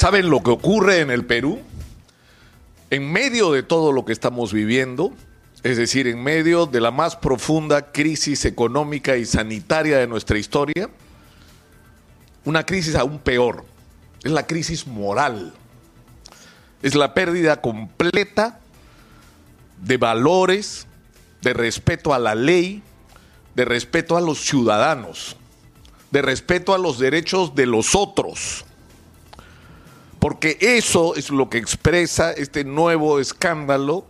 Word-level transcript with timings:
¿Saben 0.00 0.30
lo 0.30 0.42
que 0.42 0.48
ocurre 0.48 1.00
en 1.00 1.10
el 1.10 1.26
Perú? 1.26 1.60
En 2.88 3.12
medio 3.12 3.52
de 3.52 3.62
todo 3.62 3.92
lo 3.92 4.06
que 4.06 4.14
estamos 4.14 4.50
viviendo, 4.50 5.12
es 5.62 5.76
decir, 5.76 6.06
en 6.06 6.22
medio 6.22 6.64
de 6.64 6.80
la 6.80 6.90
más 6.90 7.16
profunda 7.16 7.92
crisis 7.92 8.46
económica 8.46 9.18
y 9.18 9.26
sanitaria 9.26 9.98
de 9.98 10.06
nuestra 10.06 10.38
historia, 10.38 10.88
una 12.46 12.64
crisis 12.64 12.94
aún 12.94 13.18
peor, 13.18 13.66
es 14.24 14.32
la 14.32 14.46
crisis 14.46 14.86
moral, 14.86 15.52
es 16.80 16.94
la 16.94 17.12
pérdida 17.12 17.60
completa 17.60 18.58
de 19.82 19.98
valores, 19.98 20.86
de 21.42 21.52
respeto 21.52 22.14
a 22.14 22.18
la 22.18 22.34
ley, 22.34 22.82
de 23.54 23.66
respeto 23.66 24.16
a 24.16 24.22
los 24.22 24.38
ciudadanos, 24.38 25.36
de 26.10 26.22
respeto 26.22 26.72
a 26.72 26.78
los 26.78 26.98
derechos 26.98 27.54
de 27.54 27.66
los 27.66 27.94
otros. 27.94 28.64
Porque 30.20 30.58
eso 30.60 31.16
es 31.16 31.30
lo 31.30 31.48
que 31.48 31.56
expresa 31.58 32.32
este 32.32 32.62
nuevo 32.62 33.18
escándalo 33.18 34.04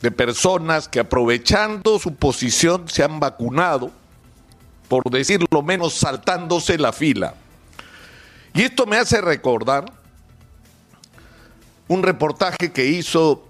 de 0.00 0.12
personas 0.12 0.88
que 0.88 1.00
aprovechando 1.00 1.98
su 1.98 2.14
posición 2.14 2.88
se 2.88 3.02
han 3.02 3.18
vacunado, 3.18 3.90
por 4.88 5.02
decirlo 5.10 5.62
menos 5.62 5.94
saltándose 5.94 6.78
la 6.78 6.92
fila. 6.92 7.34
Y 8.54 8.62
esto 8.62 8.86
me 8.86 8.96
hace 8.96 9.20
recordar 9.20 9.92
un 11.88 12.04
reportaje 12.04 12.70
que 12.72 12.86
hizo 12.86 13.48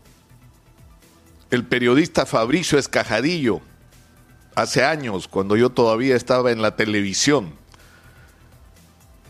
el 1.50 1.64
periodista 1.64 2.24
Fabricio 2.24 2.78
Escajadillo 2.78 3.60
hace 4.54 4.84
años, 4.84 5.28
cuando 5.28 5.54
yo 5.54 5.68
todavía 5.68 6.16
estaba 6.16 6.50
en 6.50 6.62
la 6.62 6.76
televisión. 6.76 7.54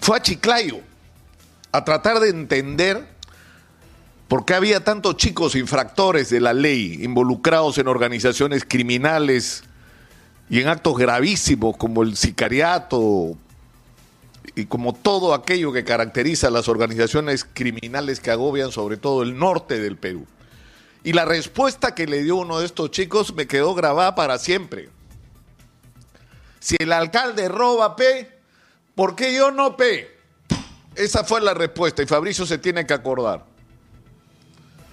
Fue 0.00 0.16
a 0.16 0.22
Chiclayo 0.22 0.89
a 1.72 1.84
tratar 1.84 2.20
de 2.20 2.30
entender 2.30 3.06
por 4.28 4.44
qué 4.44 4.54
había 4.54 4.84
tantos 4.84 5.16
chicos 5.16 5.54
infractores 5.54 6.30
de 6.30 6.40
la 6.40 6.52
ley 6.52 7.00
involucrados 7.02 7.78
en 7.78 7.88
organizaciones 7.88 8.64
criminales 8.66 9.64
y 10.48 10.60
en 10.60 10.68
actos 10.68 10.96
gravísimos 10.96 11.76
como 11.76 12.02
el 12.02 12.16
sicariato 12.16 13.36
y 14.54 14.66
como 14.66 14.94
todo 14.94 15.34
aquello 15.34 15.72
que 15.72 15.84
caracteriza 15.84 16.48
a 16.48 16.50
las 16.50 16.68
organizaciones 16.68 17.44
criminales 17.44 18.20
que 18.20 18.30
agobian 18.30 18.72
sobre 18.72 18.96
todo 18.96 19.22
el 19.22 19.38
norte 19.38 19.80
del 19.80 19.96
Perú. 19.96 20.26
Y 21.02 21.12
la 21.12 21.24
respuesta 21.24 21.94
que 21.94 22.06
le 22.06 22.22
dio 22.22 22.36
uno 22.36 22.58
de 22.58 22.66
estos 22.66 22.90
chicos 22.90 23.34
me 23.34 23.46
quedó 23.46 23.74
grabada 23.74 24.14
para 24.14 24.38
siempre. 24.38 24.90
Si 26.58 26.76
el 26.78 26.92
alcalde 26.92 27.48
roba 27.48 27.96
P, 27.96 28.30
¿por 28.94 29.16
qué 29.16 29.34
yo 29.34 29.50
no 29.50 29.76
P? 29.76 30.19
Esa 30.94 31.24
fue 31.24 31.40
la 31.40 31.54
respuesta 31.54 32.02
y 32.02 32.06
Fabricio 32.06 32.46
se 32.46 32.58
tiene 32.58 32.86
que 32.86 32.94
acordar. 32.94 33.44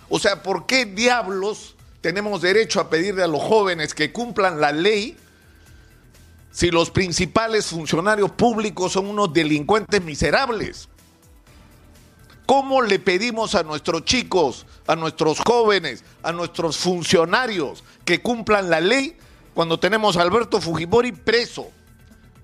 O 0.10 0.20
sea, 0.20 0.42
¿por 0.42 0.66
qué 0.66 0.86
diablos 0.86 1.76
tenemos 2.02 2.42
derecho 2.42 2.80
a 2.80 2.90
pedirle 2.90 3.24
a 3.24 3.28
los 3.28 3.42
jóvenes 3.42 3.94
que 3.94 4.12
cumplan 4.12 4.62
la 4.62 4.72
ley 4.72 5.18
si 6.52 6.72
los 6.72 6.92
principales 6.92 7.68
funcionarios 7.68 8.32
públicos 8.32 8.94
son 8.94 9.08
unos 9.08 9.34
delincuentes 9.34 10.02
miserables? 10.02 10.88
¿Cómo 12.46 12.82
le 12.82 13.00
pedimos 13.00 13.56
a 13.56 13.64
nuestros 13.64 14.06
chicos, 14.06 14.66
a 14.88 14.96
nuestros 14.96 15.40
jóvenes, 15.40 16.06
a 16.24 16.32
nuestros 16.32 16.78
funcionarios 16.78 17.84
que 18.06 18.22
cumplan 18.22 18.70
la 18.70 18.80
ley 18.80 19.18
cuando 19.54 19.80
tenemos 19.80 20.16
a 20.16 20.22
Alberto 20.22 20.62
Fujimori 20.62 21.12
preso, 21.12 21.70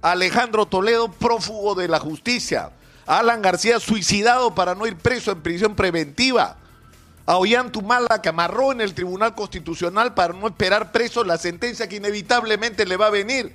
a 0.02 0.12
Alejandro 0.12 0.66
Toledo 0.66 1.09
prófugo 1.09 1.74
de 1.76 1.88
la 1.88 2.00
justicia, 2.00 2.72
Alan 3.06 3.42
García 3.42 3.80
suicidado 3.80 4.56
para 4.56 4.76
no 4.76 4.88
ir 4.88 4.96
preso 4.96 5.32
en 5.32 5.42
prisión 5.42 5.76
preventiva, 5.76 6.58
a 7.26 7.38
Ollantumala 7.38 8.22
que 8.22 8.30
amarró 8.30 8.72
en 8.72 8.82
el 8.82 8.94
Tribunal 8.94 9.36
Constitucional 9.36 10.14
para 10.14 10.34
no 10.34 10.48
esperar 10.48 10.92
preso 10.92 11.24
la 11.24 11.38
sentencia 11.38 11.88
que 11.88 11.98
inevitablemente 11.98 12.86
le 12.86 12.98
va 12.98 13.08
a 13.08 13.12
venir 13.12 13.53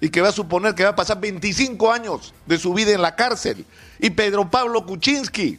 y 0.00 0.08
que 0.08 0.22
va 0.22 0.28
a 0.28 0.32
suponer 0.32 0.74
que 0.74 0.84
va 0.84 0.90
a 0.90 0.96
pasar 0.96 1.20
25 1.20 1.92
años 1.92 2.32
de 2.46 2.58
su 2.58 2.72
vida 2.72 2.92
en 2.92 3.02
la 3.02 3.16
cárcel, 3.16 3.66
y 3.98 4.10
Pedro 4.10 4.50
Pablo 4.50 4.86
Kuczynski, 4.86 5.58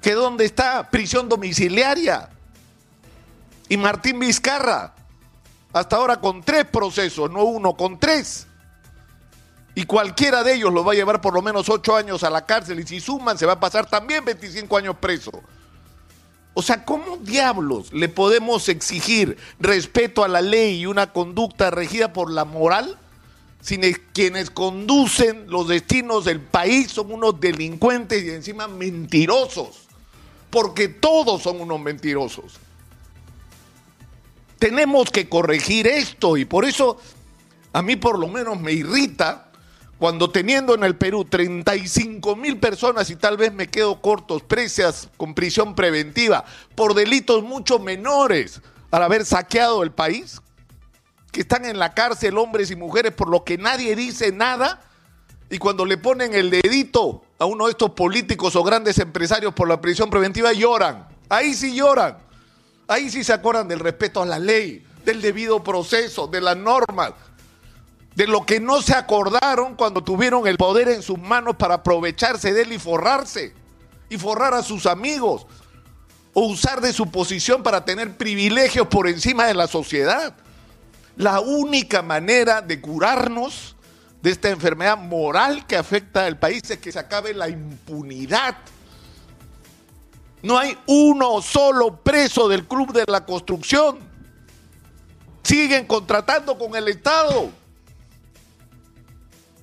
que 0.00 0.14
dónde 0.14 0.46
está 0.46 0.88
prisión 0.90 1.28
domiciliaria. 1.28 2.30
Y 3.68 3.76
Martín 3.76 4.18
Vizcarra, 4.18 4.94
hasta 5.72 5.96
ahora 5.96 6.20
con 6.20 6.42
tres 6.42 6.64
procesos, 6.64 7.30
no 7.30 7.44
uno, 7.44 7.74
con 7.74 8.00
tres. 8.00 8.46
Y 9.74 9.84
cualquiera 9.84 10.42
de 10.42 10.54
ellos 10.54 10.72
lo 10.72 10.84
va 10.84 10.92
a 10.92 10.96
llevar 10.96 11.20
por 11.20 11.34
lo 11.34 11.42
menos 11.42 11.68
ocho 11.68 11.94
años 11.94 12.24
a 12.24 12.30
la 12.30 12.44
cárcel 12.44 12.80
y 12.80 12.86
si 12.86 13.00
suman 13.00 13.38
se 13.38 13.46
va 13.46 13.54
a 13.54 13.60
pasar 13.60 13.88
también 13.88 14.24
25 14.24 14.76
años 14.76 14.96
preso. 15.00 15.30
O 16.54 16.62
sea, 16.62 16.84
¿cómo 16.84 17.16
diablos 17.18 17.92
le 17.92 18.08
podemos 18.08 18.68
exigir 18.68 19.36
respeto 19.60 20.24
a 20.24 20.28
la 20.28 20.40
ley 20.40 20.80
y 20.80 20.86
una 20.86 21.12
conducta 21.12 21.70
regida 21.70 22.12
por 22.12 22.30
la 22.30 22.44
moral 22.44 22.98
si 23.60 23.78
quienes 24.12 24.50
conducen 24.50 25.46
los 25.48 25.68
destinos 25.68 26.24
del 26.24 26.40
país 26.40 26.90
son 26.90 27.12
unos 27.12 27.40
delincuentes 27.40 28.24
y 28.24 28.30
encima 28.30 28.66
mentirosos? 28.66 29.90
porque 30.50 30.88
todos 30.88 31.42
son 31.42 31.60
unos 31.60 31.80
mentirosos. 31.80 32.54
Tenemos 34.58 35.10
que 35.10 35.28
corregir 35.28 35.86
esto 35.86 36.36
y 36.36 36.44
por 36.44 36.64
eso 36.64 36.98
a 37.72 37.80
mí 37.80 37.96
por 37.96 38.18
lo 38.18 38.28
menos 38.28 38.60
me 38.60 38.72
irrita 38.72 39.49
cuando 40.00 40.30
teniendo 40.30 40.74
en 40.74 40.82
el 40.82 40.96
Perú 40.96 41.26
35 41.26 42.34
mil 42.34 42.58
personas 42.58 43.10
y 43.10 43.16
tal 43.16 43.36
vez 43.36 43.52
me 43.52 43.68
quedo 43.68 44.00
cortos, 44.00 44.42
presas 44.42 45.10
con 45.18 45.34
prisión 45.34 45.74
preventiva 45.74 46.46
por 46.74 46.94
delitos 46.94 47.42
mucho 47.42 47.78
menores 47.78 48.62
al 48.90 49.02
haber 49.02 49.26
saqueado 49.26 49.82
el 49.82 49.92
país, 49.92 50.40
que 51.30 51.42
están 51.42 51.66
en 51.66 51.78
la 51.78 51.92
cárcel 51.92 52.38
hombres 52.38 52.70
y 52.70 52.76
mujeres 52.76 53.12
por 53.12 53.28
lo 53.28 53.44
que 53.44 53.58
nadie 53.58 53.94
dice 53.94 54.32
nada, 54.32 54.80
y 55.50 55.58
cuando 55.58 55.84
le 55.84 55.98
ponen 55.98 56.32
el 56.32 56.48
dedito 56.48 57.22
a 57.38 57.44
uno 57.44 57.66
de 57.66 57.72
estos 57.72 57.90
políticos 57.90 58.56
o 58.56 58.64
grandes 58.64 58.98
empresarios 59.00 59.52
por 59.52 59.68
la 59.68 59.82
prisión 59.82 60.08
preventiva, 60.08 60.54
lloran. 60.54 61.08
Ahí 61.28 61.52
sí 61.52 61.74
lloran. 61.74 62.16
Ahí 62.88 63.10
sí 63.10 63.22
se 63.22 63.34
acuerdan 63.34 63.68
del 63.68 63.80
respeto 63.80 64.22
a 64.22 64.26
la 64.26 64.38
ley, 64.38 64.82
del 65.04 65.20
debido 65.20 65.62
proceso, 65.62 66.26
de 66.26 66.40
las 66.40 66.56
normas, 66.56 67.12
de 68.14 68.26
lo 68.26 68.44
que 68.44 68.60
no 68.60 68.82
se 68.82 68.94
acordaron 68.94 69.76
cuando 69.76 70.02
tuvieron 70.02 70.46
el 70.46 70.56
poder 70.56 70.88
en 70.88 71.02
sus 71.02 71.18
manos 71.18 71.56
para 71.56 71.74
aprovecharse 71.74 72.52
de 72.52 72.62
él 72.62 72.72
y 72.72 72.78
forrarse, 72.78 73.54
y 74.08 74.18
forrar 74.18 74.54
a 74.54 74.62
sus 74.62 74.86
amigos, 74.86 75.46
o 76.32 76.46
usar 76.46 76.80
de 76.80 76.92
su 76.92 77.10
posición 77.10 77.62
para 77.62 77.84
tener 77.84 78.16
privilegios 78.16 78.86
por 78.88 79.08
encima 79.08 79.46
de 79.46 79.54
la 79.54 79.66
sociedad. 79.66 80.34
La 81.16 81.40
única 81.40 82.02
manera 82.02 82.62
de 82.62 82.80
curarnos 82.80 83.76
de 84.22 84.30
esta 84.30 84.50
enfermedad 84.50 84.98
moral 84.98 85.66
que 85.66 85.76
afecta 85.76 86.26
al 86.26 86.38
país 86.38 86.62
es 86.70 86.78
que 86.78 86.92
se 86.92 86.98
acabe 86.98 87.34
la 87.34 87.48
impunidad. 87.48 88.56
No 90.42 90.58
hay 90.58 90.76
uno 90.86 91.42
solo 91.42 91.96
preso 91.96 92.48
del 92.48 92.66
Club 92.66 92.92
de 92.92 93.04
la 93.06 93.24
Construcción. 93.24 93.98
Siguen 95.42 95.86
contratando 95.86 96.58
con 96.58 96.74
el 96.76 96.88
Estado. 96.88 97.50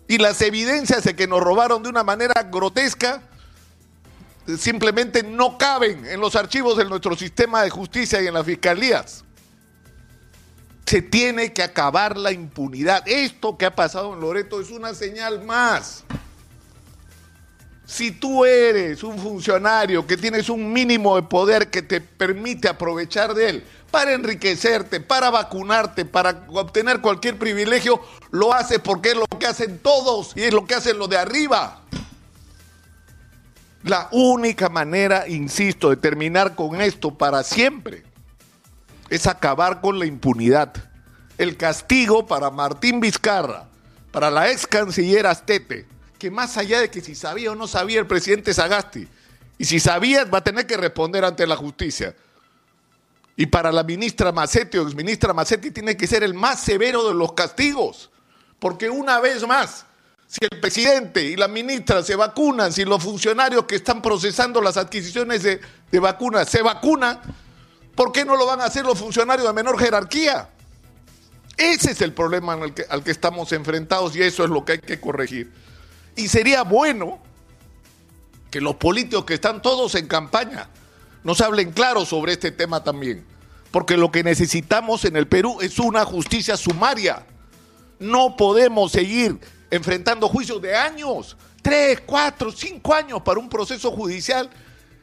Y 0.08 0.18
las 0.18 0.42
evidencias 0.42 1.04
de 1.04 1.16
que 1.16 1.28
nos 1.28 1.42
robaron 1.42 1.84
de 1.84 1.90
una 1.90 2.04
manera 2.04 2.44
grotesca 2.44 3.22
simplemente 4.58 5.24
no 5.24 5.58
caben 5.58 6.06
en 6.06 6.22
los 6.22 6.36
archivos 6.36 6.78
de 6.78 6.86
nuestro 6.86 7.16
sistema 7.18 7.64
de 7.64 7.70
justicia 7.70 8.22
y 8.22 8.28
en 8.28 8.34
las 8.34 8.46
fiscalías. 8.46 9.26
Se 10.86 11.02
tiene 11.02 11.52
que 11.52 11.64
acabar 11.64 12.16
la 12.16 12.32
impunidad. 12.32 13.06
Esto 13.06 13.58
que 13.58 13.66
ha 13.66 13.76
pasado 13.76 14.14
en 14.14 14.22
Loreto 14.22 14.62
es 14.62 14.70
una 14.70 14.94
señal 14.94 15.44
más. 15.44 16.06
Si 17.86 18.12
tú 18.12 18.46
eres 18.46 19.04
un 19.04 19.18
funcionario 19.18 20.08
que 20.08 20.16
tienes 20.16 20.50
un 20.50 20.72
mínimo 20.72 21.18
de 21.18 21.24
poder 21.24 21.70
que 21.70 21.82
te 21.82 22.00
permite 22.00 22.70
aprovechar 22.70 23.34
de 23.34 23.50
él 23.50 23.64
para 23.92 24.14
enriquecerte, 24.14 25.00
para 25.00 25.30
vacunarte, 25.30 26.06
para 26.06 26.46
obtener 26.50 27.02
cualquier 27.02 27.38
privilegio, 27.38 28.02
lo 28.32 28.54
haces 28.54 28.80
porque 28.80 29.10
es 29.10 29.16
lo 29.16 29.26
que 29.26 29.48
hacen 29.48 29.80
todos 29.80 30.34
y 30.36 30.44
es 30.44 30.54
lo 30.54 30.66
que 30.66 30.76
hacen 30.76 30.98
los 30.98 31.10
de 31.10 31.18
arriba. 31.18 31.82
La 33.84 34.10
única 34.12 34.70
manera, 34.70 35.28
insisto, 35.28 35.90
de 35.90 35.98
terminar 35.98 36.56
con 36.56 36.82
esto 36.82 37.18
para 37.18 37.44
siempre 37.44 38.04
es 39.10 39.28
acabar 39.28 39.80
con 39.82 40.00
la 40.00 40.06
impunidad. 40.06 40.74
El 41.38 41.56
castigo 41.56 42.26
para 42.26 42.50
Martín 42.50 43.00
Vizcarra, 43.00 43.68
para 44.12 44.30
la 44.30 44.52
ex 44.52 44.68
canciller 44.68 45.28
Astete, 45.28 45.86
que 46.20 46.32
más 46.32 46.58
allá 46.58 46.82
de 46.82 46.90
que 46.90 47.02
si 47.02 47.16
sabía 47.16 47.52
o 47.52 47.56
no 47.56 47.68
sabía 47.68 48.00
el 48.00 48.08
presidente 48.08 48.54
Sagasti, 48.54 49.08
y 49.58 49.66
si 49.66 49.80
sabía 49.80 50.26
va 50.26 50.40
a 50.40 50.44
tener 50.44 50.68
que 50.68 50.78
responder 50.78 51.24
ante 51.24 51.48
la 51.48 51.56
justicia. 51.56 52.16
Y 53.40 53.46
para 53.46 53.72
la 53.72 53.84
ministra 53.84 54.32
Macetti 54.32 54.80
o 54.80 54.82
exministra 54.82 55.32
Macetti 55.32 55.70
tiene 55.70 55.96
que 55.96 56.08
ser 56.08 56.24
el 56.24 56.34
más 56.34 56.60
severo 56.60 57.08
de 57.08 57.14
los 57.14 57.34
castigos, 57.34 58.10
porque 58.60 58.90
una 58.90 59.20
vez 59.20 59.48
más 59.48 59.86
Si 60.28 60.40
el 60.42 60.60
presidente 60.60 61.24
y 61.24 61.38
la 61.38 61.48
ministra 61.48 62.04
se 62.04 62.16
vacunan, 62.18 62.74
si 62.74 62.84
los 62.84 63.02
funcionarios 63.02 63.64
que 63.64 63.76
están 63.76 64.02
procesando 64.02 64.62
las 64.62 64.76
adquisiciones 64.76 65.42
de, 65.42 65.62
de 65.90 66.00
vacunas 66.00 66.50
se 66.50 66.62
vacunan, 66.62 67.22
¿por 67.96 68.12
qué 68.12 68.26
no 68.26 68.36
lo 68.36 68.46
van 68.46 68.60
a 68.60 68.66
hacer 68.66 68.86
los 68.86 69.00
funcionarios 69.00 69.48
de 69.48 69.54
menor 69.54 69.80
jerarquía? 69.80 70.50
Ese 71.56 71.92
es 71.92 72.02
el 72.02 72.14
problema 72.14 72.54
al 72.54 72.74
que, 72.74 72.86
al 72.90 73.04
que 73.04 73.12
estamos 73.12 73.54
enfrentados 73.54 74.16
y 74.18 74.22
eso 74.22 74.44
es 74.44 74.50
lo 74.50 74.66
que 74.66 74.74
hay 74.74 74.80
que 74.80 75.00
corregir. 75.00 75.52
Y 76.18 76.28
sería 76.28 76.64
bueno 76.64 77.20
que 78.52 78.60
los 78.60 78.76
políticos 78.76 79.24
que 79.24 79.36
están 79.36 79.62
todos 79.62 79.96
en 79.96 80.08
campaña 80.08 80.68
nos 81.24 81.42
hablen 81.42 81.72
claro 81.72 82.06
sobre 82.06 82.34
este 82.34 82.52
tema 82.52 82.84
también. 82.84 83.26
Porque 83.72 83.98
lo 83.98 84.12
que 84.12 84.24
necesitamos 84.24 85.06
en 85.06 85.16
el 85.16 85.28
Perú 85.28 85.58
es 85.62 85.78
una 85.80 86.06
justicia 86.06 86.58
sumaria. 86.58 87.26
No 88.00 88.36
podemos 88.38 88.92
seguir 88.92 89.40
enfrentando 89.70 90.30
juicios 90.30 90.62
de 90.62 90.76
años, 90.76 91.36
tres, 91.62 92.02
cuatro, 92.06 92.52
cinco 92.52 92.94
años 92.94 93.22
para 93.22 93.40
un 93.40 93.50
proceso 93.50 93.92
judicial 93.92 94.50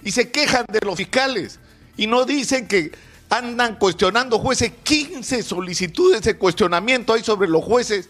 y 0.03 0.11
se 0.11 0.31
quejan 0.31 0.65
de 0.69 0.81
los 0.81 0.97
fiscales 0.97 1.59
y 1.97 2.07
no 2.07 2.25
dicen 2.25 2.67
que 2.67 2.93
andan 3.29 3.77
cuestionando 3.77 4.39
jueces, 4.39 4.73
15 4.83 5.43
solicitudes 5.43 6.23
de 6.23 6.37
cuestionamiento 6.37 7.13
hay 7.13 7.25
sobre 7.25 7.49
los 7.49 7.65
jueces 7.65 8.09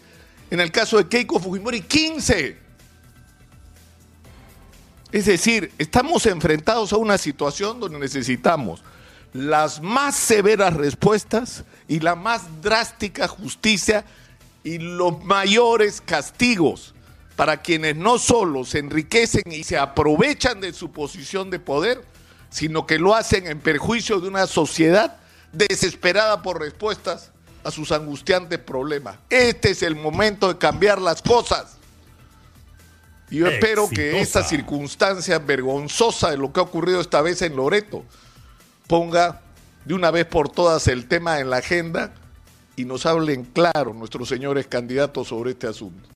en 0.51 0.59
el 0.59 0.71
caso 0.71 0.97
de 0.97 1.07
Keiko 1.07 1.39
Fujimori, 1.39 1.81
15. 1.81 2.64
Es 5.11 5.25
decir, 5.25 5.71
estamos 5.77 6.25
enfrentados 6.25 6.93
a 6.93 6.97
una 6.97 7.17
situación 7.17 7.79
donde 7.79 7.99
necesitamos 7.99 8.83
las 9.33 9.81
más 9.81 10.15
severas 10.15 10.73
respuestas 10.73 11.65
y 11.87 11.99
la 11.99 12.15
más 12.15 12.61
drástica 12.61 13.27
justicia 13.27 14.05
y 14.63 14.79
los 14.79 15.23
mayores 15.23 16.01
castigos 16.01 16.93
para 17.35 17.61
quienes 17.61 17.95
no 17.95 18.17
solo 18.17 18.63
se 18.63 18.79
enriquecen 18.79 19.43
y 19.51 19.63
se 19.63 19.77
aprovechan 19.77 20.61
de 20.61 20.73
su 20.73 20.91
posición 20.91 21.49
de 21.49 21.59
poder, 21.59 22.03
sino 22.49 22.87
que 22.87 22.97
lo 22.97 23.13
hacen 23.13 23.45
en 23.47 23.59
perjuicio 23.59 24.19
de 24.21 24.29
una 24.29 24.47
sociedad 24.47 25.17
desesperada 25.51 26.41
por 26.41 26.59
respuestas 26.59 27.31
a 27.63 27.71
sus 27.71 27.91
angustiantes 27.91 28.59
problemas. 28.59 29.17
Este 29.29 29.71
es 29.71 29.83
el 29.83 29.95
momento 29.95 30.47
de 30.47 30.57
cambiar 30.57 31.01
las 31.01 31.21
cosas. 31.21 31.74
Y 33.29 33.37
yo 33.37 33.47
espero 33.47 33.89
que 33.89 34.19
esta 34.19 34.43
circunstancia 34.43 35.39
vergonzosa 35.39 36.31
de 36.31 36.37
lo 36.37 36.53
que 36.53 36.59
ha 36.59 36.63
ocurrido 36.63 37.01
esta 37.01 37.21
vez 37.21 37.41
en 37.41 37.55
Loreto 37.55 38.03
ponga 38.87 39.41
de 39.83 39.93
una 39.93 40.11
vez 40.11 40.25
por 40.25 40.49
todas 40.49 40.87
el 40.87 41.07
tema 41.07 41.39
en 41.39 41.49
la 41.49 41.57
agenda 41.57 42.13
y 42.75 42.85
nos 42.85 43.05
hablen 43.05 43.43
claro 43.45 43.93
nuestros 43.93 44.27
señores 44.29 44.67
candidatos 44.67 45.29
sobre 45.29 45.51
este 45.51 45.67
asunto. 45.67 46.09